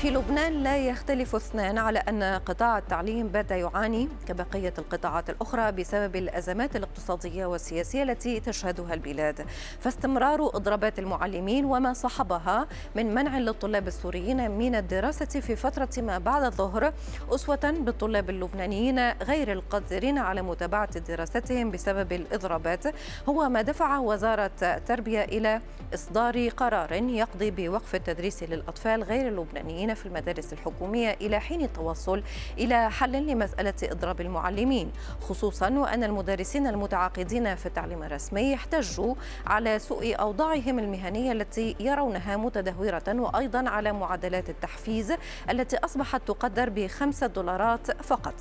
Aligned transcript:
في 0.00 0.10
لبنان 0.10 0.52
لا 0.52 0.76
يختلف 0.76 1.34
اثنان 1.34 1.78
على 1.78 1.98
أن 1.98 2.22
قطاع 2.22 2.78
التعليم 2.78 3.28
بات 3.28 3.50
يعاني 3.50 4.08
كبقية 4.28 4.72
القطاعات 4.78 5.30
الأخرى 5.30 5.72
بسبب 5.72 6.16
الأزمات 6.16 6.76
الاقتصادية 6.76 7.46
والسياسية 7.46 8.02
التي 8.02 8.40
تشهدها 8.40 8.94
البلاد. 8.94 9.46
فاستمرار 9.80 10.46
إضرابات 10.56 10.98
المعلمين 10.98 11.64
وما 11.64 11.92
صحبها 11.92 12.66
من 12.94 13.14
منع 13.14 13.38
للطلاب 13.38 13.86
السوريين 13.86 14.50
من 14.50 14.74
الدراسة 14.74 15.40
في 15.40 15.56
فترة 15.56 15.88
ما 15.98 16.18
بعد 16.18 16.42
الظهر 16.42 16.92
أسوة 17.30 17.74
بالطلاب 17.80 18.30
اللبنانيين 18.30 19.10
غير 19.10 19.52
القادرين 19.52 20.18
على 20.18 20.42
متابعة 20.42 20.98
دراستهم 20.98 21.70
بسبب 21.70 22.12
الإضرابات. 22.12 22.84
هو 23.28 23.48
ما 23.48 23.62
دفع 23.62 23.98
وزارة 23.98 24.50
التربية 24.62 25.24
إلى 25.24 25.60
إصدار 25.94 26.48
قرار 26.48 26.92
يقضي 26.92 27.50
بوقف 27.50 27.94
التدريس 27.94 28.42
للأطفال 28.42 29.02
غير 29.02 29.28
اللبنانيين 29.28 29.89
في 29.94 30.06
المدارس 30.06 30.52
الحكومية 30.52 31.16
إلى 31.20 31.40
حين 31.40 31.62
التوصل 31.62 32.22
إلى 32.58 32.90
حل 32.90 33.12
لمسألة 33.26 33.74
إضراب 33.82 34.20
المعلمين 34.20 34.92
خصوصا 35.20 35.70
وأن 35.70 36.04
المدرسين 36.04 36.66
المتعاقدين 36.66 37.54
في 37.54 37.66
التعليم 37.66 38.02
الرسمي 38.02 38.54
احتجوا 38.54 39.14
على 39.46 39.78
سوء 39.78 40.20
أوضاعهم 40.20 40.78
المهنية 40.78 41.32
التي 41.32 41.76
يرونها 41.80 42.36
متدهورة 42.36 43.02
وأيضا 43.08 43.68
على 43.68 43.92
معدلات 43.92 44.50
التحفيز 44.50 45.12
التي 45.50 45.76
أصبحت 45.76 46.22
تقدر 46.26 46.70
بخمسة 46.70 47.26
دولارات 47.26 48.02
فقط. 48.02 48.34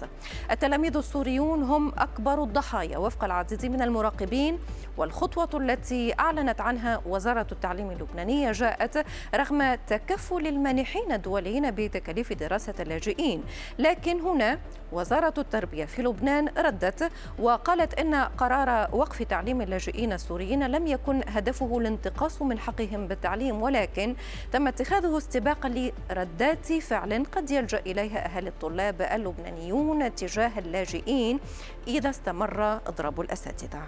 التلاميذ 0.51 0.97
السوريون 0.97 1.63
هم 1.63 1.93
أكبر 1.97 2.43
الضحايا 2.43 2.97
وفق 2.97 3.23
العديد 3.23 3.65
من 3.65 3.81
المراقبين 3.81 4.59
والخطوة 4.97 5.49
التي 5.53 6.19
أعلنت 6.19 6.61
عنها 6.61 7.01
وزارة 7.05 7.47
التعليم 7.51 7.91
اللبنانية 7.91 8.51
جاءت 8.51 9.05
رغم 9.35 9.75
تكفل 9.87 10.47
المانحين 10.47 11.11
الدوليين 11.11 11.38
الدوليين 11.39 11.71
بتكاليف 11.71 12.33
دراسة 12.33 12.73
اللاجئين. 12.79 13.43
لكن 13.79 14.19
هنا 14.21 14.59
وزارة 14.91 15.33
التربية 15.37 15.85
في 15.85 16.01
لبنان 16.01 16.47
ردت 16.57 17.11
وقالت 17.39 17.93
إن 17.93 18.15
قرار 18.15 18.95
وقف 18.95 19.23
تعليم 19.23 19.61
اللاجئين 19.61 20.13
السوريين 20.13 20.67
لم 20.67 20.87
يكن 20.87 21.21
هدفه 21.27 21.77
الانتقاص 21.77 22.41
من 22.41 22.59
حقهم 22.59 23.07
بالتعليم 23.07 23.61
ولكن 23.61 24.15
تم 24.51 24.67
اتخاذه 24.67 25.17
استباقا 25.17 25.91
لردات 26.09 26.73
فعل 26.73 27.25
قد 27.31 27.51
يلجأ 27.51 27.79
إليها 27.79 28.25
أهالي 28.25 28.49
الطلاب 28.49 29.01
اللبنانيون 29.01 30.15
تجاه 30.15 30.51
اللاجئين 30.59 31.39
إذا 31.87 32.09
استمر 32.09 32.73
إضراب 32.73 33.21
الأساتذة. 33.21 33.81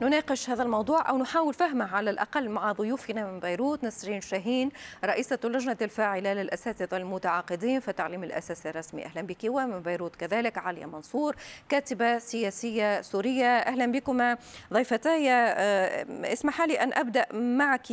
نناقش 0.00 0.50
هذا 0.50 0.62
الموضوع 0.62 1.08
أو 1.08 1.18
نحاول 1.18 1.54
فهمه 1.54 1.96
على 1.96 2.10
الأقل 2.10 2.48
مع 2.48 2.72
ضيوفنا 2.72 3.30
من 3.30 3.40
بيروت. 3.40 3.84
نسرين 3.84 4.20
شاهين 4.20 4.70
رئيسة 5.04 5.38
اللجنة 5.44 5.76
الفاعلة 5.82 6.32
للأساتذة 6.32 6.96
المتعاقدين 6.96 7.80
في 7.80 7.88
التعليم 7.88 8.24
الأساسي 8.24 8.70
الرسمي. 8.70 9.04
أهلا 9.04 9.22
بك. 9.22 9.38
ومن 9.44 9.82
بيروت 9.82 10.16
كذلك 10.16 10.58
عليا 10.58 10.86
منصور 10.86 11.36
كاتبة 11.68 12.18
سياسية 12.18 13.00
سورية. 13.00 13.46
أهلا 13.46 13.86
بكما 13.86 14.38
ضيفتاي 14.72 15.30
آه، 15.30 16.32
اسمح 16.32 16.62
لي 16.62 16.82
أن 16.82 16.92
أبدأ 16.92 17.26
معك 17.32 17.86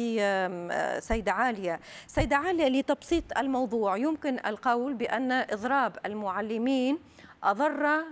سيدة 0.99 1.31
عالية. 1.31 1.79
سيدة 2.07 2.35
عالية 2.35 2.67
لتبسيط 2.67 3.37
الموضوع 3.37 3.97
يمكن 3.97 4.39
القول 4.45 4.93
بأن 4.93 5.31
إضراب 5.31 5.97
المعلمين 6.05 6.97
أضر 7.43 8.03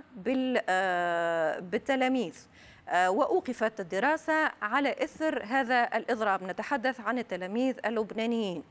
آه، 0.70 1.60
بالتلاميذ. 1.60 2.36
وأوقفت 2.92 3.80
الدراسة 3.80 4.52
على 4.62 4.96
إثر 5.04 5.44
هذا 5.44 5.98
الإضراب. 5.98 6.44
نتحدث 6.44 7.00
عن 7.00 7.20
التلاميذ 7.20 7.76
اللبنانيين. 7.86 8.64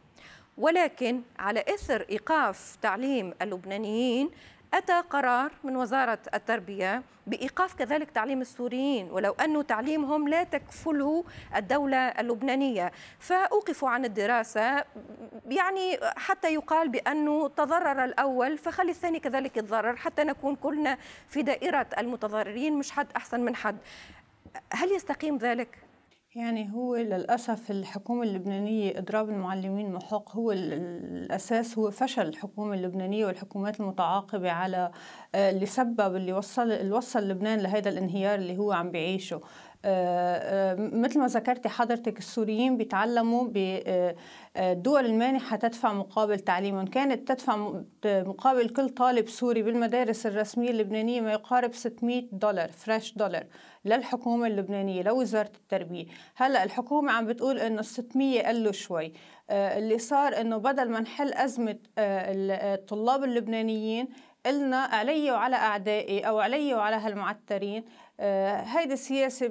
ولكن 0.59 1.23
على 1.39 1.65
إثر 1.75 2.07
إيقاف 2.11 2.77
تعليم 2.83 3.35
اللبنانيين 3.43 4.31
أتى 4.75 5.01
قرار 5.01 5.53
من 5.65 5.77
وزارة 5.77 6.19
التربية 6.35 7.03
بإيقاف 7.27 7.75
كذلك 7.75 8.11
تعليم 8.11 8.41
السوريين 8.41 9.11
ولو 9.11 9.33
أن 9.33 9.67
تعليمهم 9.67 10.29
لا 10.29 10.45
تكفله 10.45 11.25
الدولة 11.57 11.97
اللبنانية 11.97 12.93
فأوقفوا 13.19 13.89
عن 13.91 14.05
الدراسة 14.05 14.85
يعني 15.47 15.99
حتى 16.17 16.55
يقال 16.55 16.89
بأنه 16.89 17.49
تضرر 17.49 18.05
الأول 18.05 18.59
فخلي 18.59 18.91
الثاني 18.91 19.21
كذلك 19.21 19.57
يتضرر 19.57 19.97
حتى 19.97 20.25
نكون 20.25 20.57
كلنا 20.57 20.99
في 21.29 21.43
دائرة 21.43 21.87
المتضررين 21.99 22.73
مش 22.79 22.91
حد 22.91 23.07
أحسن 23.17 23.41
من 23.41 23.57
حد 23.57 23.77
هل 24.73 24.93
يستقيم 24.93 25.37
ذلك؟ 25.37 25.79
يعني 26.35 26.73
هو 26.73 26.97
للأسف 26.97 27.71
الحكومة 27.71 28.23
اللبنانية 28.23 28.99
إضراب 28.99 29.29
المعلمين 29.29 29.93
محق. 29.93 30.37
هو 30.37 30.53
الأساس 30.53 31.79
هو 31.79 31.91
فشل 31.91 32.29
الحكومة 32.29 32.75
اللبنانية 32.75 33.27
والحكومات 33.27 33.81
المتعاقبة 33.81 34.51
على 34.51 34.91
آه، 35.35 35.51
اللي 35.51 35.67
سبب 35.67 36.17
اللي 36.17 36.33
وصل 36.33 36.73
اللي 36.73 36.93
وصل 36.93 37.29
لبنان 37.29 37.61
لهذا 37.61 37.89
الانهيار 37.91 38.35
اللي 38.35 38.59
هو 38.59 38.73
عم 38.73 38.91
بيعيشه 38.91 39.37
آه، 39.37 39.41
مثل 40.77 41.19
ما 41.21 41.27
ذكرتي 41.27 41.69
حضرتك 41.69 42.19
السوريين 42.19 42.77
بيتعلموا 42.77 43.45
بالدول 43.49 45.07
المانحة 45.07 45.57
تدفع 45.57 45.93
مقابل 45.93 46.41
تعليمهم 46.41 46.87
كانت 46.87 47.29
تدفع 47.29 47.73
مقابل 48.05 48.69
كل 48.69 48.89
طالب 48.89 49.29
سوري 49.29 49.63
بالمدارس 49.63 50.27
الرسمية 50.27 50.71
اللبنانية 50.71 51.21
ما 51.21 51.33
يقارب 51.33 51.75
600 51.75 52.23
دولار 52.33 52.69
fresh 52.73 53.15
dollar 53.15 53.47
للحكومة 53.85 54.47
اللبنانية 54.47 55.03
لوزارة 55.03 55.53
التربية. 55.57 56.07
هلأ 56.37 56.65
الحكومة 56.65 57.13
عم 57.13 57.27
بتقول 57.27 57.59
ال 57.59 57.85
600 57.85 58.43
قلوا 58.49 58.73
شوي. 58.73 59.13
آه، 59.51 59.79
اللي 59.79 59.99
صار 59.99 60.41
إنه 60.41 60.57
بدل 60.57 60.91
ما 60.91 61.01
نحل 61.01 61.33
أزمة 61.33 61.79
الطلاب 61.99 63.25
اللبنانيين 63.25 64.09
قلنا 64.47 64.77
علي 64.77 65.31
وعلى 65.31 65.57
أعدائي 65.57 66.21
أو 66.21 66.39
علي 66.39 66.75
وعلى 66.75 66.97
هالمعترين 66.97 67.85
آه، 67.85 68.12
هيدي 68.63 68.93
السياسة 68.93 69.47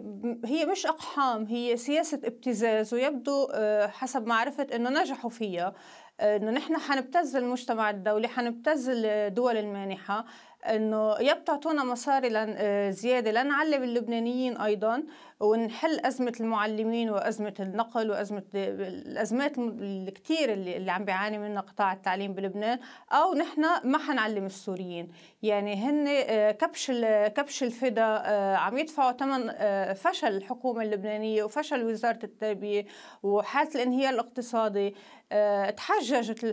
هي 0.45 0.65
مش 0.65 0.85
أقحام 0.85 1.45
هي 1.45 1.77
سياسة 1.77 2.21
ابتزاز 2.23 2.93
ويبدو 2.93 3.47
آه، 3.53 3.87
حسب 3.87 4.27
معرفة 4.27 4.67
أنه 4.75 4.89
نجحوا 4.89 5.29
فيها 5.29 5.73
إنه 6.21 6.51
نحن 6.51 6.77
حنبتز 6.77 7.35
المجتمع 7.35 7.89
الدولي 7.89 8.27
حنبتز 8.27 8.89
الدول 8.89 9.57
المانحة. 9.57 10.25
إنه 10.66 11.16
يا 11.19 11.33
بتعطونا 11.33 11.83
مصاري 11.83 12.29
آه، 12.35 12.89
زيادة 12.89 13.31
لنعلم 13.31 13.83
اللبنانيين 13.83 14.57
أيضا 14.57 15.03
ونحل 15.39 15.99
أزمة 15.99 16.33
المعلمين 16.39 17.09
وأزمة 17.09 17.53
النقل 17.59 18.11
وأزمة 18.11 18.44
الأزمات 18.55 19.57
الكثير 19.57 20.53
اللي, 20.53 20.77
اللي 20.77 20.91
عم 20.91 21.05
بيعاني 21.05 21.38
منها 21.38 21.61
قطاع 21.61 21.94
التعليم 21.94 22.33
بلبنان 22.33 22.79
أو 23.11 23.33
نحن 23.33 23.61
ما 23.83 23.97
حنعلم 23.97 24.45
السوريين. 24.45 25.11
يعني 25.44 25.75
هن 25.75 26.07
آه، 26.07 26.51
كبش 26.51 26.91
كبش 27.35 27.63
الفدا 27.63 28.23
آه، 28.25 28.55
عم 28.55 28.78
يدفعوا 28.78 29.11
ثمن 29.11 29.51
فشل 29.93 30.28
الحكومة 30.28 30.81
اللبنانية 30.81 31.43
وفشل 31.43 31.83
وزارة 31.83 32.19
التربية 32.23 32.85
وحالة 33.23 33.75
الانهيار 33.75 34.13
الاقتصادي. 34.13 34.95
تحججت 35.77 36.43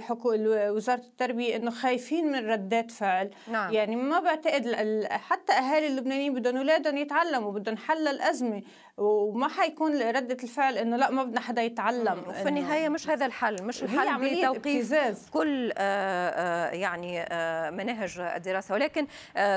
وزارة 0.70 1.00
التربية 1.00 1.56
إنه 1.56 1.70
خايفين 1.70 2.32
من 2.32 2.50
ردات 2.50 2.90
فعل 2.90 3.30
نعم. 3.52 3.72
يعني 3.72 3.96
ما 3.96 4.20
بعتقد 4.20 4.66
حتى 5.10 5.52
أهالي 5.52 5.86
اللبنانيين 5.86 6.34
بدهم 6.34 6.56
أولادهم 6.56 6.96
يتعلموا 6.96 7.52
بدهم 7.52 7.76
حل 7.76 8.08
الأزمة 8.08 8.62
وما 8.98 9.48
حيكون 9.48 10.02
ردة 10.02 10.36
الفعل 10.42 10.78
إنه 10.78 10.96
لا 10.96 11.10
ما 11.10 11.24
بدنا 11.24 11.40
حدا 11.40 11.62
يتعلم 11.62 12.32
في 12.32 12.48
النهاية 12.48 12.88
مش 12.88 13.08
هذا 13.08 13.26
الحل. 13.26 13.64
مش 13.64 13.82
الحل 13.82 14.36
بتوقيف 14.36 15.30
كل 15.30 15.70
آآ 15.70 15.74
آه، 15.78 16.70
آه، 16.70 16.74
يعني 16.74 17.20
آآ 17.20 17.26
آه، 17.30 17.70
مناهج 17.70 18.18
الدراسة. 18.18 18.74
ولكن 18.74 19.06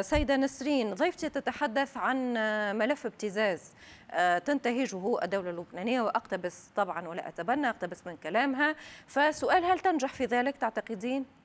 سيدة 0.02 0.36
نسرين 0.36 0.94
ضيفتي 0.94 1.30
تتحدث 1.30 1.98
عن 1.98 2.34
ملف 2.78 3.06
ابتزاز. 3.06 3.74
تنتهجه 4.46 5.24
الدولة 5.24 5.50
اللبنانية 5.50 6.02
وأقتبس 6.02 6.70
طبعا 6.76 7.08
ولا 7.08 7.28
أتبنى 7.28 7.70
أقتبس 7.70 8.08
من 8.08 8.18
كلامها. 8.18 8.76
فسؤال 9.08 9.66
هل 9.66 9.80
تنجح 9.80 10.14
في 10.14 10.26
ذلك 10.26 10.58
تعتقدين؟ 10.58 11.41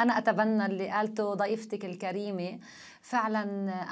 أنا 0.00 0.18
أتبنى 0.18 0.66
اللي 0.66 0.88
قالته 0.88 1.34
ضيفتك 1.34 1.84
الكريمة. 1.84 2.58
فعلا 3.00 3.42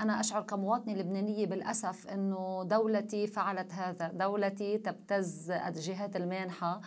أنا 0.03 0.21
أشعر 0.21 0.43
كمواطنة 0.43 0.95
لبنانية 0.95 1.47
بالأسف 1.47 2.07
أنه 2.09 2.65
دولتي 2.65 3.27
فعلت 3.27 3.73
هذا 3.73 4.09
دولتي 4.09 4.79
تبتز 4.79 5.51
الجهات 5.51 6.17
المانحة. 6.17 6.81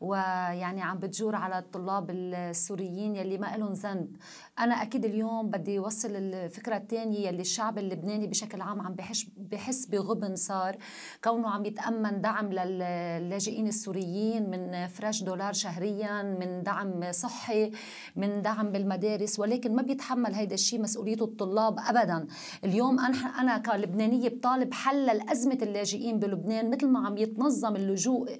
ويعني 0.00 0.82
عم 0.82 0.98
بتجور 0.98 1.34
على 1.36 1.58
الطلاب 1.58 2.10
السوريين 2.10 3.16
يلي 3.16 3.38
ما 3.38 3.56
لهم 3.56 3.72
ذنب. 3.72 4.16
أنا 4.58 4.82
أكيد 4.82 5.04
اليوم 5.04 5.50
بدي 5.50 5.78
اوصل 5.78 6.10
الفكرة 6.10 6.76
الثانية 6.76 7.28
يلي 7.28 7.40
الشعب 7.40 7.78
اللبناني 7.78 8.26
بشكل 8.26 8.60
عام 8.60 8.80
عم 8.80 8.94
بحس 8.94 9.26
بحس 9.36 9.86
بغبن 9.86 10.36
صار. 10.36 10.76
كونه 11.24 11.50
عم 11.50 11.64
يتأمن 11.64 12.20
دعم 12.20 12.52
للاجئين 12.52 13.66
السوريين 13.66 14.50
من 14.50 14.86
فريش 14.86 15.22
دولار 15.22 15.52
شهريا 15.52 16.22
من 16.22 16.62
دعم 16.62 17.12
صحي 17.12 17.70
من 18.16 18.42
دعم 18.42 18.72
بالمدارس 18.72 19.38
ولكن 19.40 19.74
ما 19.74 19.82
بيتحمل 19.82 20.34
هيدا 20.34 20.54
الشيء 20.54 20.80
مسؤوليته 20.82 21.24
الطلاب 21.24 21.78
ابدا. 21.88 22.26
اليوم 22.64 23.00
أنا 23.00 23.16
أنا 23.40 23.58
كلبنانية 23.58 24.28
بطالب 24.28 24.74
حل 24.74 25.06
لأزمة 25.06 25.58
اللاجئين 25.62 26.18
بلبنان 26.18 26.70
مثل 26.70 26.88
ما 26.88 27.06
عم 27.06 27.16
يتنظم 27.16 27.76
اللجوء 27.76 28.38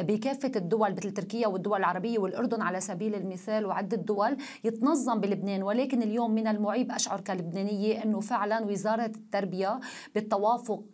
بكافة 0.00 0.52
الدول 0.56 0.97
مثل 0.98 1.10
تركيا 1.10 1.46
والدول 1.46 1.78
العربية 1.78 2.18
والأردن 2.18 2.62
على 2.62 2.80
سبيل 2.80 3.14
المثال 3.14 3.66
وعدة 3.66 3.96
دول 3.96 4.36
يتنظم 4.64 5.20
بلبنان 5.20 5.62
ولكن 5.62 6.02
اليوم 6.02 6.30
من 6.30 6.46
المعيب 6.46 6.92
أشعر 6.92 7.20
كلبنانية 7.20 8.04
إنه 8.04 8.20
فعلا 8.20 8.64
وزارة 8.64 9.06
التربية 9.06 9.80
بالتوافق 10.14 10.84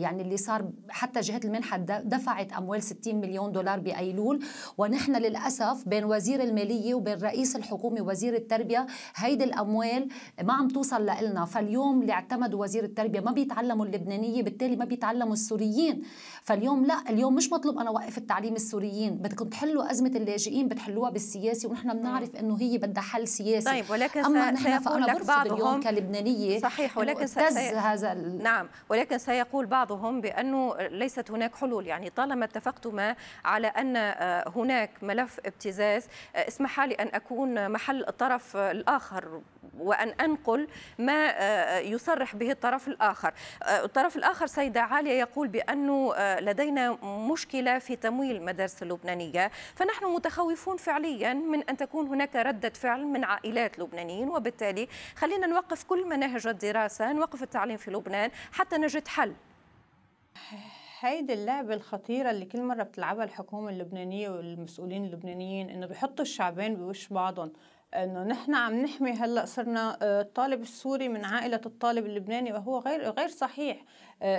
يعني 0.00 0.22
اللي 0.22 0.36
صار 0.36 0.68
حتى 0.88 1.20
جهة 1.20 1.40
المنحة 1.44 1.76
دفعت 2.04 2.52
أموال 2.52 2.82
60 2.82 3.14
مليون 3.20 3.52
دولار 3.52 3.80
بأيلول. 3.80 4.40
ونحن 4.78 5.16
للأسف 5.16 5.88
بين 5.88 6.04
وزير 6.04 6.42
المالية 6.42 6.94
وبين 6.94 7.18
رئيس 7.18 7.56
الحكومة 7.56 8.00
وزير 8.02 8.34
التربية 8.34 8.86
هيدي 9.16 9.44
الأموال 9.44 10.08
ما 10.42 10.52
عم 10.52 10.68
توصل 10.68 11.02
لنا 11.02 11.44
فاليوم 11.44 12.00
اللي 12.02 12.12
اعتمدوا 12.12 12.62
وزير 12.62 12.84
التربية 12.84 13.20
ما 13.20 13.32
بيتعلموا 13.32 13.86
اللبنانية 13.86 14.42
بالتالي 14.42 14.76
ما 14.76 14.84
بيتعلموا 14.84 15.32
السوريين. 15.32 16.02
فاليوم 16.44 16.86
لا 16.86 16.94
اليوم 17.08 17.34
مش 17.34 17.52
مطلوب 17.52 17.78
أنا 17.78 17.90
أوقف 17.90 18.18
التعليم 18.18 18.54
السوريين. 18.54 19.14
بدكم 19.14 19.48
تحلوا 19.48 19.90
أزمة 19.90 20.08
اللاجئين 20.08 20.68
بتحلوها 20.68 21.10
بالسياسي 21.10 21.66
ونحن 21.66 21.98
بنعرف 21.98 22.36
إنه 22.36 22.56
هي 22.60 22.78
بدها 22.78 23.02
حل 23.02 23.28
سياسي. 23.28 23.66
طيب 23.70 23.90
ولكن 23.90 24.24
أما 24.24 24.50
نحن 24.50 24.78
فأنا 24.78 25.06
لك 25.06 25.26
بعضهم 25.26 25.54
اليوم 25.54 25.82
كلبنانية 25.82 26.58
صحيح 26.60 26.98
ولكن 26.98 27.26
سي... 27.26 27.40
هذا 27.40 28.12
ال... 28.12 28.42
نعم 28.42 28.68
ولكن 28.88 29.18
سيقول 29.18 29.66
بعضهم 29.66 30.20
بأنه 30.20 30.76
ليست 30.76 31.30
هناك 31.30 31.54
حلول. 31.54 31.86
يعني 31.86 32.10
طالما 32.10 32.44
اتفقتما 32.44 33.16
على 33.44 33.66
أن 33.66 33.96
هناك 34.56 34.90
ملف 35.02 35.40
ابتزاز 35.46 36.04
اسمح 36.34 36.80
لي 36.80 36.94
أن 36.94 37.08
أكون 37.08 37.70
محل 37.70 38.04
الطرف 38.08 38.56
الآخر. 38.56 39.40
وأن 39.78 40.08
أنقل 40.08 40.68
ما 40.98 41.30
يصرح 41.78 42.36
به 42.36 42.50
الطرف 42.50 42.88
الآخر. 42.88 43.34
الطرف 43.62 44.16
الآخر 44.16 44.46
سيده 44.46 44.80
عالية 44.80 45.20
يقول 45.20 45.48
بأنه 45.48 46.14
لدينا 46.40 46.92
مشكلة 47.04 47.78
في 47.78 47.96
تمويل 47.96 48.36
المدارس 48.36 48.82
اللبنانيه 48.82 49.50
فنحن 49.74 50.04
متخوفون 50.04 50.76
فعليا 50.76 51.34
من 51.34 51.62
أن 51.62 51.76
تكون 51.76 52.06
هناك 52.06 52.36
ردة 52.36 52.70
فعل 52.70 53.04
من 53.04 53.24
عائلات 53.24 53.78
لبنانيين. 53.78 54.28
وبالتالي 54.28 54.88
خلينا 55.16 55.46
نوقف 55.46 55.84
كل 55.84 56.08
مناهج 56.08 56.46
الدراسة 56.46 57.12
نوقف 57.12 57.42
التعليم 57.42 57.76
في 57.76 57.90
لبنان 57.90 58.30
حتى 58.52 58.76
نجد 58.76 59.08
حل. 59.08 59.34
هيدي 61.00 61.32
اللعبة 61.32 61.74
الخطيرة 61.74 62.30
اللي 62.30 62.44
كل 62.44 62.62
مرة 62.62 62.82
بتلعبها 62.82 63.24
الحكومة 63.24 63.70
اللبنانية 63.70 64.30
والمسؤولين 64.30 65.04
اللبنانيين 65.04 65.70
إنه 65.70 65.86
بيحطوا 65.86 66.24
الشعبين 66.24 66.76
بوش 66.76 67.08
بعضهم. 67.08 67.52
إنه 67.94 68.22
نحن 68.24 68.54
عم 68.54 68.82
نحمي 68.82 69.10
هلأ 69.10 69.44
صرنا 69.44 69.98
الطالب 70.02 70.62
السوري 70.62 71.08
من 71.08 71.24
عائلة 71.24 71.60
الطالب 71.66 72.06
اللبناني 72.06 72.52
وهو 72.52 72.78
غير 72.78 73.10
غير 73.10 73.28
صحيح. 73.28 73.84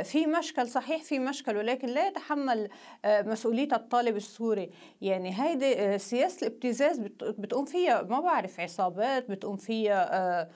في 0.03 0.27
مشكل 0.27 0.67
صحيح 0.67 1.03
في 1.03 1.19
مشكل 1.19 1.57
ولكن 1.57 1.87
لا 1.87 2.07
يتحمل 2.07 2.69
مسؤولية 3.05 3.67
الطالب 3.73 4.15
السوري. 4.15 4.71
يعني 5.01 5.41
هيدي 5.41 5.97
سياسة 5.97 6.47
الابتزاز 6.47 6.99
بتقوم 7.19 7.65
فيها 7.65 8.01
ما 8.01 8.19
بعرف 8.19 8.59
عصابات 8.59 9.31
بتقوم 9.31 9.57
فيها 9.57 10.49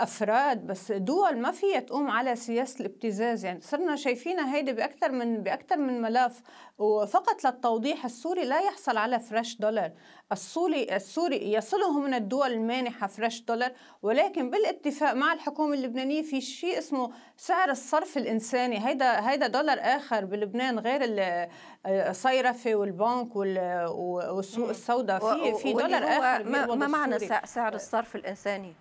أفراد 0.00 0.66
بس 0.66 0.92
دول 0.92 1.38
ما 1.38 1.50
فيها 1.50 1.80
تقوم 1.80 2.10
على 2.10 2.36
سياسة 2.36 2.80
الابتزاز. 2.80 3.44
يعني 3.44 3.60
صرنا 3.60 3.96
شايفينها 3.96 4.54
هيدي 4.54 4.72
باكثر 4.72 5.12
من 5.12 5.42
باكثر 5.42 5.76
من 5.76 6.02
ملف 6.02 6.42
وفقط 6.78 7.44
للتوضيح 7.44 8.04
السوري 8.04 8.44
لا 8.44 8.60
يحصل 8.60 8.96
على 8.96 9.20
fresh 9.20 9.56
dollar 9.60 9.92
السوري 10.32 10.96
السوري 10.96 11.52
يصله 11.52 12.00
من 12.00 12.14
الدول 12.14 12.52
المانحة 12.52 13.06
fresh 13.06 13.42
dollar 13.42 13.72
ولكن 14.02 14.50
بالاتفاق 14.50 15.12
مع 15.12 15.32
الحكومة 15.32 15.74
اللبنانية 15.74 16.22
في 16.22 16.40
شيء 16.40 16.78
اسمه 16.78 17.10
سعر 17.36 17.70
الصرف 17.70 18.16
الإنساني. 18.16 18.86
هيدا 18.88 19.30
هيدا 19.30 19.46
دولار 19.46 19.78
آخر 19.80 20.24
بلبنان 20.24 20.78
غير 20.78 21.00
الصيرفة 21.86 22.74
والبنك 22.74 23.36
والسوق 23.36 24.68
السوداء. 24.68 25.18
في 25.18 25.54
في 25.62 25.72
دولار 25.72 26.02
آخر 26.04 26.44
ما, 26.44 26.74
ما 26.74 26.86
معنى 26.86 27.18
سعر 27.44 27.74
الصرف 27.74 28.16
الإنساني؟ 28.16 28.74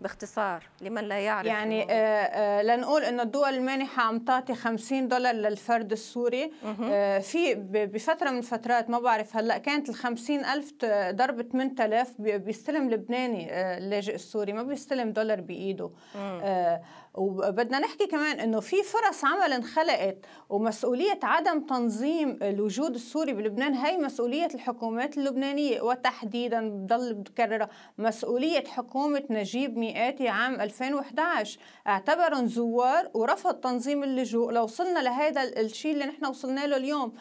باختصار 0.00 0.62
لمن 0.80 1.04
لا 1.04 1.18
يعرف 1.18 1.46
يعني 1.46 1.82
آه 1.82 1.94
آه 1.94 2.62
لنقول 2.62 3.04
انه 3.04 3.22
الدول 3.22 3.54
المانحة 3.54 4.02
عم 4.02 4.18
تعطي 4.18 4.54
50 4.54 5.08
دولار 5.08 5.34
للفرد 5.34 5.92
السوري. 5.92 6.52
آه 6.82 7.18
في 7.18 7.54
بفترة 7.70 8.30
من 8.30 8.38
الفترات 8.38 8.90
ما 8.90 8.98
بعرف 8.98 9.36
هلأ 9.36 9.58
كانت 9.58 9.88
ال 9.88 9.94
50 9.94 10.44
الف 10.44 10.72
ضرب 11.10 11.42
8000 11.42 12.20
بيستلم 12.20 12.90
لبناني 12.90 13.52
آه 13.52 13.78
اللاجئ 13.78 14.14
السوري 14.14 14.52
ما 14.52 14.62
بيستلم 14.62 15.10
دولار 15.10 15.40
بإيده. 15.40 15.90
آه 16.16 16.82
وبدنا 17.14 17.78
نحكي 17.78 18.06
كمان 18.06 18.40
إنه 18.40 18.60
في 18.60 18.76
فرص 18.82 19.24
عمل 19.24 19.52
انخلقت 19.52 20.16
ومسؤولية 20.48 21.18
عدم 21.22 21.60
تنظيم 21.66 22.38
الوجود 22.42 22.94
السوري 22.94 23.32
بلبنان 23.32 23.74
هي 23.74 23.96
مسؤولية 23.96 24.48
الحكومات 24.54 25.18
اللبنانية. 25.18 25.80
وتحديدا 25.80 26.68
بضل 26.70 27.14
بكررها 27.14 27.68
مسؤولية 27.98 28.64
حكومة 28.64 29.22
نجيب 29.30 29.78
مئاتي 29.86 30.28
عام 30.28 30.60
2011 30.60 31.58
اعتبرهم 31.86 32.46
زوار 32.46 33.10
ورفض 33.14 33.54
تنظيم 33.54 34.02
اللجوء 34.02 34.52
لو 34.52 34.62
وصلنا 34.64 34.98
لهذا 34.98 35.42
الشيء 35.42 35.92
اللي 35.92 36.04
نحن 36.06 36.26
وصلنا 36.26 36.66
له 36.66 36.76
اليوم 36.76 37.12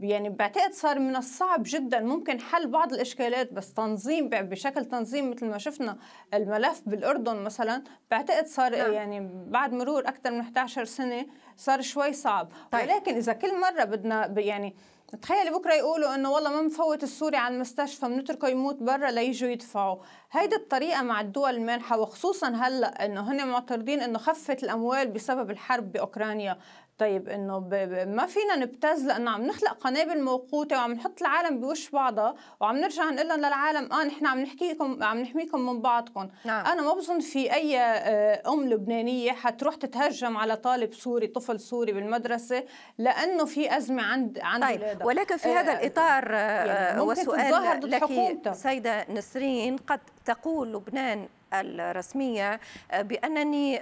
يعني 0.00 0.28
بعتقد 0.28 0.72
صار 0.72 0.98
من 0.98 1.16
الصعب 1.16 1.62
جدا 1.66 2.00
ممكن 2.00 2.40
حل 2.40 2.66
بعض 2.66 2.92
الإشكالات 2.92 3.52
بس 3.52 3.72
تنظيم 3.72 4.28
بشكل 4.28 4.84
تنظيم 4.84 5.30
مثل 5.30 5.46
ما 5.46 5.58
شفنا 5.58 5.98
الملف 6.34 6.82
بالأردن 6.86 7.36
مثلا 7.36 7.82
بعتقد 8.10 8.46
صار 8.46 8.76
نعم. 8.76 8.92
يعني 8.92 9.30
بعد 9.46 9.72
مرور 9.72 10.08
أكثر 10.08 10.30
من 10.30 10.40
11 10.40 10.84
سنة 10.84 11.26
صار 11.56 11.80
شوي 11.80 12.12
صعب 12.12 12.52
طيب. 12.72 12.82
ولكن 12.82 13.14
إذا 13.14 13.32
كل 13.32 13.60
مرة 13.60 13.84
بدنا 13.84 14.34
يعني 14.36 14.76
تخيلي 15.20 15.50
بكرة 15.50 15.74
يقولوا 15.74 16.14
إنه 16.14 16.30
والله 16.30 16.50
ما 16.50 16.62
مفوت 16.62 17.02
السوري 17.02 17.36
على 17.36 17.54
المستشفى 17.54 18.06
بنتركه 18.06 18.48
يموت 18.48 18.82
برا 18.82 19.10
ليجوا 19.10 19.50
يدفعوا. 19.50 19.96
هيدي 20.32 20.56
الطريقة 20.56 21.02
مع 21.02 21.20
الدول 21.20 21.54
المانحة 21.54 21.98
وخصوصا 21.98 22.48
هلأ 22.48 23.04
إنه 23.04 23.32
هن 23.32 23.48
معترضين 23.48 24.00
إنه 24.00 24.18
خفت 24.18 24.64
الأموال 24.64 25.08
بسبب 25.08 25.50
الحرب 25.50 25.92
بأوكرانيا. 25.92 26.58
طيب 27.02 27.28
إنه 27.28 27.58
ب... 27.58 27.74
ما 28.08 28.26
فينا 28.26 28.56
نبتز 28.56 29.06
لأنه 29.06 29.30
عم 29.30 29.46
نخلق 29.46 29.72
قنابل 29.72 30.22
موقوتة 30.22 30.76
وعم 30.76 30.92
نحط 30.92 31.20
العالم 31.20 31.60
بوش 31.60 31.90
بعضها 31.90 32.34
وعم 32.60 32.76
نرجع 32.76 33.10
نقول 33.10 33.28
لهم 33.28 33.38
للعالم 33.38 33.92
آه 33.92 34.04
نحن 34.04 34.26
عم 34.26 34.40
نحكيكم 34.40 35.02
عم 35.02 35.18
نحميكم 35.18 35.60
من 35.60 35.80
بعضكم 35.80 36.28
نعم. 36.44 36.66
أنا 36.66 36.82
ما 36.82 36.94
بظن 36.94 37.20
في 37.20 37.54
أي 37.54 37.78
أم 37.78 38.68
لبنانية 38.68 39.32
حتروح 39.32 39.74
تتهجم 39.74 40.36
على 40.36 40.56
طالب 40.56 40.94
سوري 40.94 41.26
طفل 41.26 41.60
سوري 41.60 41.92
بالمدرسة 41.92 42.64
لأنه 42.98 43.44
في 43.44 43.76
أزمة 43.76 44.02
عند 44.02 44.38
عند 44.42 44.64
طيب 44.64 44.80
ولادها. 44.80 45.06
ولكن 45.06 45.36
في 45.36 45.48
هذا 45.48 45.72
الإطار 45.72 46.32
يعني 46.32 47.00
وسؤال 47.00 47.90
لك 47.90 48.52
سيدة 48.52 49.06
نسرين 49.10 49.76
قد 49.76 50.00
تقول 50.24 50.72
لبنان 50.72 51.28
الرسمية 51.54 52.60
بأنني 53.00 53.78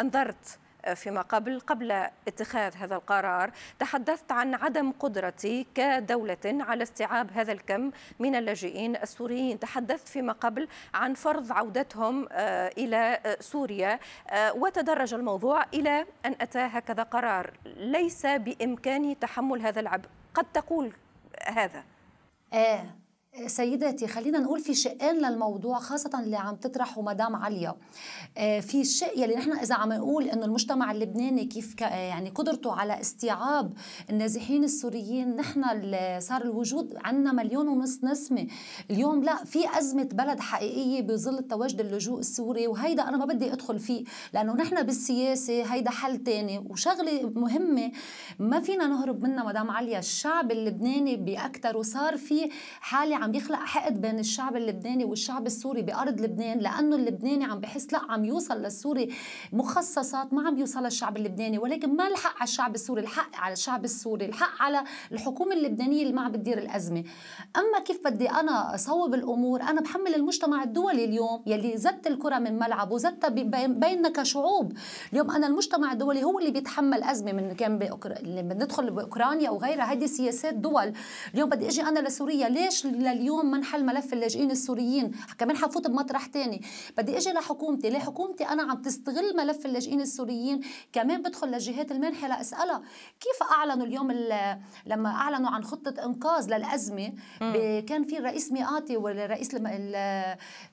أنذرت 0.00 0.58
فيما 0.94 1.20
قبل 1.20 1.60
قبل 1.60 1.92
اتخاذ 2.28 2.76
هذا 2.76 2.94
القرار 2.94 3.50
تحدثت 3.78 4.32
عن 4.32 4.54
عدم 4.54 4.92
قدرتي 4.92 5.66
كدولة 5.74 6.38
على 6.44 6.82
استيعاب 6.82 7.30
هذا 7.32 7.52
الكم 7.52 7.90
من 8.18 8.34
اللاجئين 8.34 8.96
السوريين. 8.96 9.60
تحدثت 9.60 10.08
فيما 10.08 10.32
قبل 10.32 10.68
عن 10.94 11.14
فرض 11.14 11.52
عودتهم 11.52 12.28
إلى 12.78 13.36
سوريا 13.40 13.98
وتدرج 14.54 15.14
الموضوع 15.14 15.64
إلى 15.74 16.06
أن 16.26 16.34
أتى 16.40 16.58
هكذا 16.58 17.02
قرار. 17.02 17.52
ليس 17.76 18.26
بإمكاني 18.26 19.14
تحمل 19.14 19.62
هذا 19.62 19.80
العبء. 19.80 20.08
قد 20.34 20.44
تقول 20.54 20.92
هذا. 21.46 21.84
آه. 22.52 23.01
سيداتي 23.46 24.06
خلينا 24.06 24.38
نقول 24.38 24.60
في 24.60 24.74
شقين 24.74 25.16
للموضوع 25.16 25.78
خاصة 25.78 26.20
اللي 26.20 26.36
عم 26.36 26.56
تطرحه 26.56 27.02
مدام 27.02 27.36
عليا. 27.36 27.74
آه، 28.38 28.60
في 28.60 28.80
الشق 28.80 29.12
يلي 29.16 29.34
نحن 29.34 29.52
إذا 29.52 29.74
عم 29.74 29.92
نقول 29.92 30.28
إنه 30.28 30.44
المجتمع 30.44 30.92
اللبناني 30.92 31.44
كيف 31.44 31.80
يعني 31.80 32.30
قدرته 32.30 32.72
على 32.72 33.00
استيعاب 33.00 33.72
النازحين 34.10 34.64
السوريين 34.64 35.36
نحن 35.36 35.62
صار 36.20 36.42
الوجود 36.42 36.96
عندنا 37.04 37.32
مليون 37.32 37.68
ونص 37.68 38.04
نسمة. 38.04 38.46
اليوم 38.90 39.24
لا 39.24 39.44
في 39.44 39.78
أزمة 39.78 40.08
بلد 40.12 40.40
حقيقية 40.40 41.02
بظل 41.02 41.38
تواجد 41.42 41.80
اللجوء 41.80 42.18
السوري 42.18 42.66
وهيدا 42.66 43.08
أنا 43.08 43.16
ما 43.16 43.24
بدي 43.24 43.52
أدخل 43.52 43.78
فيه 43.78 44.04
لأنه 44.34 44.54
نحن 44.54 44.82
بالسياسة 44.82 45.62
هيدا 45.74 45.90
حل 45.90 46.16
تاني. 46.16 46.58
وشغلة 46.58 47.32
مهمة 47.34 47.92
ما 48.38 48.60
فينا 48.60 48.86
نهرب 48.86 49.22
منها 49.22 49.44
مدام 49.44 49.70
عليا 49.70 49.98
الشعب 49.98 50.50
اللبناني 50.50 51.16
بأكثر 51.16 51.76
وصار 51.76 52.16
في 52.16 52.50
حالة 52.80 53.21
عم 53.22 53.34
يخلق 53.34 53.58
حقد 53.58 54.00
بين 54.00 54.18
الشعب 54.18 54.56
اللبناني 54.56 55.04
والشعب 55.04 55.46
السوري 55.46 55.82
بأرض 55.82 56.20
لبنان 56.20 56.58
لأنه 56.58 56.96
اللبناني 56.96 57.44
عم 57.44 57.60
بحس 57.60 57.92
لا 57.92 58.00
عم 58.08 58.24
يوصل 58.24 58.62
للسوري 58.62 59.08
مخصصات 59.52 60.32
ما 60.32 60.46
عم 60.46 60.58
يوصل 60.58 60.82
للشعب 60.82 61.16
اللبناني 61.16 61.58
ولكن 61.58 61.96
ما 61.96 62.08
الحق 62.08 62.36
على 62.36 62.44
الشعب 62.44 62.74
السوري 62.74 63.02
الحق 63.02 63.36
على 63.36 63.52
الشعب 63.52 63.84
السوري 63.84 64.26
الحق 64.26 64.62
على 64.62 64.84
الحكومة 65.12 65.54
اللبنانية 65.54 66.02
اللي 66.02 66.12
ما 66.12 66.22
عم 66.22 66.32
بتدير 66.32 66.58
الأزمة. 66.58 67.04
أما 67.56 67.78
كيف 67.84 68.04
بدي 68.04 68.30
أنا 68.30 68.74
أصوب 68.74 69.14
الأمور 69.14 69.62
أنا 69.62 69.80
بحمل 69.80 70.14
المجتمع 70.14 70.62
الدولي 70.62 71.04
اليوم 71.04 71.42
يلي 71.46 71.76
زت 71.76 72.06
الكرة 72.06 72.38
من 72.38 72.58
ملعبه 72.58 72.98
زت 72.98 73.26
بيننا 73.26 74.08
كشعوب. 74.08 74.72
اليوم 75.12 75.30
أنا 75.30 75.46
المجتمع 75.46 75.92
الدولي 75.92 76.24
هو 76.24 76.38
اللي 76.38 76.50
بيتحمل 76.50 77.02
أزمة 77.02 77.32
من 77.32 77.54
كان 77.54 77.78
بأوكرا... 77.78 78.18
اللي 78.18 78.42
بندخل 78.42 78.90
بأوكرانيا 78.90 79.50
وغيرها 79.50 79.84
هذه 79.84 80.06
سياسات 80.06 80.54
دول. 80.54 80.92
اليوم 81.34 81.48
بدي 81.50 81.68
أجي 81.68 81.82
أنا 81.82 82.00
لسوريا 82.00 82.48
ليش 82.48 82.86
لليوم 83.12 83.50
ما 83.50 83.58
نحل 83.58 83.84
ملف 83.84 84.12
اللاجئين 84.12 84.50
السوريين. 84.50 85.10
كمان 85.38 85.56
حفوت 85.56 85.86
بمطرح 85.86 86.26
تاني. 86.26 86.62
بدي 86.98 87.16
إجي 87.16 87.30
لحكومتي. 87.30 87.90
ليه 87.90 87.98
حكومتي 87.98 88.44
أنا 88.44 88.62
عم 88.62 88.82
تستغل 88.82 89.36
ملف 89.36 89.66
اللاجئين 89.66 90.00
السوريين؟ 90.00 90.60
كمان 90.92 91.22
بدخل 91.22 91.48
للجهات 91.48 91.92
المانحه 91.92 92.28
لأسألها. 92.28 92.82
كيف 93.20 93.50
أعلنوا 93.50 93.86
اليوم 93.86 94.12
لما 94.86 95.08
أعلنوا 95.08 95.50
عن 95.50 95.64
خطة 95.64 96.04
إنقاذ 96.04 96.54
للأزمة؟ 96.54 97.12
كان 97.80 98.04
في 98.04 98.18
الرئيس 98.18 98.52
ميقاتي 98.52 98.96
والرئيس 98.96 99.56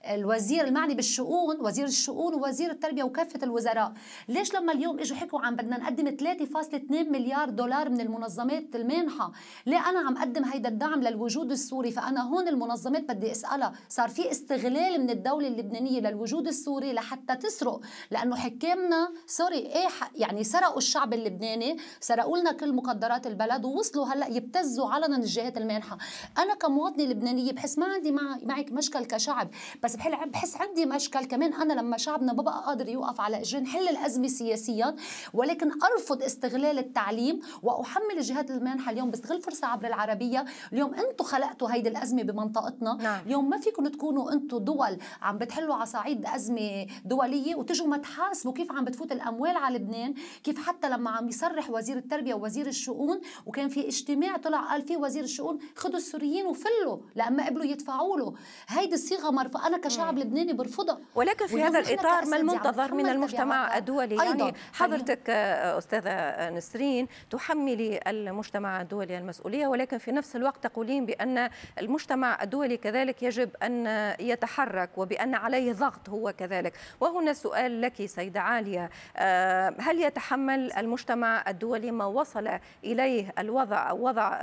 الوزير 0.05 0.67
المعني 0.67 0.95
بالشؤون 0.95 1.61
وزير 1.61 1.85
الشؤون 1.85 2.33
ووزير 2.33 2.71
التربية 2.71 3.03
وكافة 3.03 3.39
الوزراء. 3.43 3.93
ليش 4.27 4.53
لما 4.53 4.73
اليوم 4.73 4.99
إجوا 4.99 5.17
حكوا 5.17 5.39
عن 5.39 5.55
بدنا 5.55 5.77
نقدم 5.77 6.17
3.2 6.17 7.11
مليار 7.11 7.49
دولار 7.49 7.89
من 7.89 8.01
المنظمات 8.01 8.75
المانحة؟ 8.75 9.31
ليه 9.65 9.89
أنا 9.89 9.99
عم 9.99 10.17
أقدم 10.17 10.45
هيدا 10.45 10.69
الدعم 10.69 11.01
للوجود 11.01 11.51
السوري؟ 11.51 11.91
فأنا 11.91 12.21
هون 12.29 12.47
المنظمات 12.47 13.03
بدي 13.03 13.31
أسألها 13.31 13.73
صار 13.89 14.09
في 14.09 14.31
استغلال 14.31 15.01
من 15.01 15.09
الدولة 15.09 15.47
اللبنانية 15.47 15.99
للوجود 15.99 16.47
السوري 16.47 16.93
لحتى 16.93 17.35
تسرق؟ 17.35 17.79
لأنه 18.11 18.35
حكامنا 18.35 19.09
sorry 19.27 19.57
إيه 19.57 19.87
يعني 20.15 20.43
سرقوا 20.43 20.77
الشعب 20.77 21.13
اللبناني 21.13 21.77
سرقوا 21.99 22.37
لنا 22.37 22.51
كل 22.51 22.73
مقدرات 22.75 23.27
البلد 23.27 23.65
ووصلوا 23.65 24.05
هلأ 24.05 24.27
يبتزوا 24.27 24.89
علنا 24.89 25.17
الجهات 25.17 25.57
المانحة. 25.57 25.97
أنا 26.37 26.53
كمواطنة 26.53 27.03
لبنانية 27.03 27.51
بحس 27.51 27.77
ما 27.77 27.85
عندي 27.85 28.11
مع 28.11 28.37
معك 28.43 28.71
مشكل 28.71 29.05
كشعب 29.05 29.49
بس 29.83 29.95
بحس 29.95 30.55
عندي 30.57 30.85
مشكل 30.85 31.25
كمان 31.25 31.53
أنا 31.53 31.73
لما 31.73 31.97
شعبنا 31.97 32.33
ما 32.33 32.43
بقى 32.43 32.63
قادر 32.65 32.89
يوقف 32.89 33.21
على 33.21 33.41
إجرين 33.41 33.63
نحل 33.63 33.87
الأزمة 33.89 34.27
سياسيا 34.27 34.95
ولكن 35.33 35.71
أرفض 35.83 36.23
استغلال 36.23 36.79
التعليم 36.79 37.39
وأحمل 37.63 38.17
الجهات 38.17 38.51
المانحة 38.51 38.91
اليوم 38.91 39.11
بستغل 39.11 39.41
فرصة 39.41 39.67
عبر 39.67 39.87
العربية. 39.87 40.45
اليوم 40.73 40.93
أنتم 40.93 41.25
خلقتوا 41.25 41.71
هيدي 41.71 41.89
الأزمة 41.89 42.18
بمنطقتنا. 42.23 42.97
نعم. 43.01 43.21
اليوم 43.25 43.49
ما 43.49 43.57
فيكم 43.57 43.87
تكونوا 43.87 44.31
أنتم 44.33 44.57
دول 44.57 44.97
عم 45.21 45.37
بتحلوا 45.37 45.75
على 45.75 45.85
صعيد 45.85 46.25
أزمة 46.25 46.87
دولية 47.05 47.55
وتجوا 47.55 47.87
ما 47.87 47.97
تحاسبوا 47.97 48.53
كيف 48.53 48.71
عم 48.71 48.85
بتفوت 48.85 49.11
الأموال 49.11 49.57
على 49.57 49.77
لبنان 49.77 50.13
كيف 50.43 50.67
حتى 50.67 50.89
لما 50.89 51.09
عم 51.09 51.27
يصرح 51.27 51.69
وزير 51.69 51.97
التربية 51.97 52.33
ووزير 52.33 52.67
الشؤون 52.67 53.21
وكان 53.45 53.69
في 53.69 53.87
اجتماع 53.87 54.37
طلع 54.37 54.59
قال 54.59 54.81
فيه 54.81 54.97
وزير 54.97 55.23
الشؤون 55.23 55.59
خذوا 55.75 55.97
السوريين 55.97 56.45
وفلوا 56.45 56.97
لما 57.15 57.45
قبلوا 57.45 57.65
يدفعوا 57.65 58.19
له. 58.19 58.33
هيدي 58.67 58.93
الصيغة 58.93 59.29
مرفوضه 59.31 59.67
أنا 59.67 59.77
كشعب 59.77 60.13
مم. 60.13 60.19
لبناني 60.19 60.53
برفضها. 60.53 60.99
ولكن 61.15 61.47
في 61.47 61.63
هذا 61.63 61.79
الإطار 61.79 62.25
ما 62.25 62.37
المنتظر 62.37 62.93
من 62.93 63.07
المجتمع 63.07 63.77
الدولي؟ 63.77 64.21
أيضاً. 64.21 64.45
يعني 64.45 64.53
حضرتك 64.73 65.29
أستاذة 65.29 66.49
نسرين 66.49 67.07
تحملي 67.29 67.99
المجتمع 68.07 68.81
الدولي 68.81 69.17
المسؤولية 69.17 69.67
ولكن 69.67 69.97
في 69.97 70.11
نفس 70.11 70.35
الوقت 70.35 70.63
تقولين 70.63 71.05
بأن 71.05 71.49
المجتمع 71.79 72.08
الدولي 72.15 72.77
كذلك 72.77 73.23
يجب 73.23 73.49
أن 73.63 73.85
يتحرك 74.19 74.97
وبأن 74.97 75.35
عليه 75.35 75.73
ضغط 75.73 76.09
هو 76.09 76.33
كذلك. 76.37 76.73
وهنا 76.99 77.33
سؤال 77.33 77.81
لك 77.81 78.05
سيدة 78.05 78.41
عالية. 78.41 78.89
آه، 79.17 79.75
هل 79.79 80.01
يتحمل 80.01 80.73
المجتمع 80.73 81.43
الدولي 81.47 81.91
ما 81.91 82.05
وصل 82.05 82.49
إليه 82.83 83.33
الوضع 83.39 83.89
أو 83.89 84.07
وضع 84.07 84.33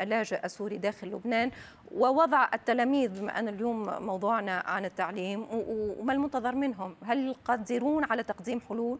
اللاجئ 0.00 0.44
السوري 0.44 0.78
داخل 0.78 1.06
لبنان؟ 1.06 1.50
ووضع 1.92 2.48
التلاميذ 2.54 3.20
بما 3.20 3.38
أن 3.38 3.48
اليوم 3.48 4.02
موضوعنا 4.02 4.62
عن 4.66 4.84
التعليم 4.84 5.46
وما 5.50 6.12
المنتظر 6.12 6.54
منهم؟ 6.54 6.96
هل 7.04 7.34
قادرون 7.44 8.04
على 8.04 8.22
تقديم 8.22 8.60
حلول؟ 8.60 8.98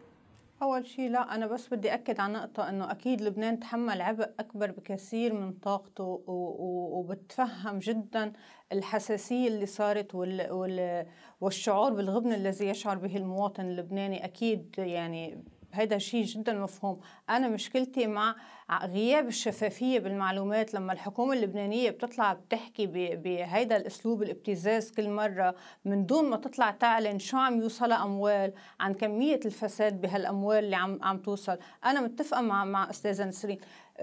أول 0.61 0.87
شيء 0.87 1.09
لا 1.09 1.35
أنا 1.35 1.47
بس 1.47 1.73
بدي 1.73 1.93
أكد 1.93 2.19
على 2.19 2.33
نقطة 2.33 2.69
إنه 2.69 2.91
أكيد 2.91 3.21
لبنان 3.21 3.59
تحمل 3.59 4.01
عبء 4.01 4.29
أكبر 4.39 4.71
بكثير 4.71 5.33
من 5.33 5.53
طاقته 5.53 6.23
وبتفهم 6.27 7.79
جدا 7.79 8.33
الحساسية 8.71 9.47
اللي 9.47 9.65
صارت 9.65 10.15
وال 10.15 10.51
وال 10.51 11.05
والشعور 11.41 11.93
بالغبن 11.93 12.33
الذي 12.33 12.65
يشعر 12.65 12.97
به 12.97 13.17
المواطن 13.17 13.65
اللبناني. 13.65 14.25
أكيد 14.25 14.75
يعني 14.77 15.43
هذا 15.75 15.97
شيء 15.97 16.23
جدا 16.25 16.53
مفهوم. 16.53 16.99
أنا 17.29 17.47
مشكلتي 17.47 18.07
مع 18.07 18.35
غياب 18.83 19.27
الشفافية 19.27 19.99
بالمعلومات 19.99 20.73
لما 20.73 20.93
الحكومة 20.93 21.33
اللبنانية 21.33 21.89
بتطلع 21.89 22.33
بتحكي 22.33 22.87
بهيدا 23.15 23.77
الأسلوب 23.77 24.23
الابتزاز 24.23 24.91
كل 24.91 25.09
مرة 25.09 25.55
من 25.85 26.05
دون 26.05 26.29
ما 26.29 26.37
تطلع 26.37 26.71
تعلن 26.71 27.19
شو 27.19 27.37
عم 27.37 27.61
يوصلها 27.61 28.03
أموال 28.03 28.53
عن 28.79 28.93
كمية 28.93 29.39
الفساد 29.45 30.01
بهالأموال 30.01 30.63
اللي 30.63 30.75
عم 30.75 30.99
عم 31.03 31.17
توصل. 31.17 31.57
أنا 31.85 32.01
متفقة 32.01 32.41
مع 32.41 32.65
مع 32.65 32.89
أستاذة 32.89 33.25
نسرين. 33.25 33.57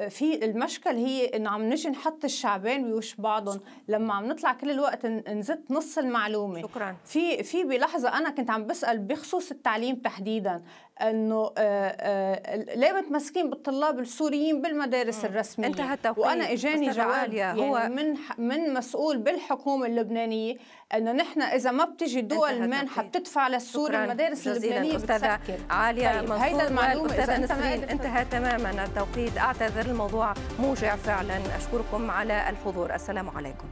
في 0.08 0.44
المشكل 0.44 0.90
هي 0.90 1.26
إنه 1.26 1.50
عم 1.50 1.62
نجي 1.62 1.88
نحط 1.88 2.24
الشعبين 2.24 2.90
بوش 2.90 3.14
بعضهم. 3.14 3.60
لما 3.88 4.14
عم 4.14 4.26
نطلع 4.26 4.52
كل 4.52 4.70
الوقت 4.70 5.06
نزت 5.06 5.60
نص 5.70 5.98
المعلومة. 5.98 6.62
شكرا. 6.62 6.96
في 7.04 7.42
في 7.42 7.64
بلحظة 7.64 8.18
أنا 8.18 8.30
كنت 8.30 8.50
عم 8.50 8.66
بسأل 8.66 8.98
بخصوص 8.98 9.50
التعليم 9.50 9.96
تحديدا. 9.96 10.62
إنه 11.02 11.52
آه، 11.58 11.96
آه، 12.00 12.56
ليه 12.56 12.92
متمسكين 12.92 13.50
بالطلاب 13.50 13.98
السوريين 13.98 14.62
بالمدارس 14.62 15.24
الرسمية؟ 15.24 15.66
انتهى 15.66 15.94
التوقيت 15.94 16.24
وأنا 16.24 16.52
إجاني 16.52 16.90
جواب 16.90 17.32
يعني 17.32 17.60
هو 17.60 17.88
من 17.88 18.14
من 18.38 18.74
مسؤول 18.74 19.18
بالحكومة 19.18 19.86
اللبنانية 19.86 20.56
إنه 20.94 21.12
نحن 21.12 21.42
إذا 21.42 21.70
ما 21.70 21.84
بتجي 21.84 22.20
دول 22.20 22.50
المانحه 22.50 23.02
بتدفع 23.02 23.48
للسوري 23.48 24.04
المدارس 24.04 24.46
اللبنانية 24.46 24.96
أستاذة 24.96 25.38
عالية 25.70 26.20
طيب 26.20 26.32
هيدا 26.32 26.68
المعلومة 26.68 27.10
أستاذة 27.10 27.40
نسرين. 27.40 27.84
انتهى 27.84 28.24
تماما 28.24 28.84
التوقيت. 28.84 29.38
أعتذر 29.38 29.90
الموضوع 29.90 30.34
موجع 30.60 30.96
فعلا. 30.96 31.38
أشكركم 31.56 32.10
على 32.10 32.50
الحضور. 32.50 32.94
السلام 32.94 33.28
عليكم. 33.28 33.68